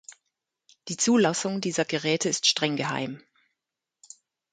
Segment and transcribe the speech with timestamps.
[0.87, 3.21] Die Zulassung dieser Geräte ist streng geheim.